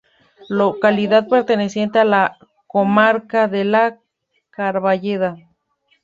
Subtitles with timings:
[0.49, 3.99] Localidad perteneciente a la comarca de La
[4.49, 5.35] Carballeda.